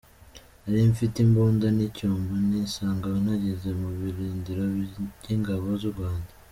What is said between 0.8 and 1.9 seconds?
mfite imbunda